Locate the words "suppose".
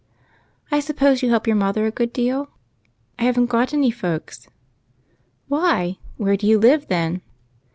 0.79-1.21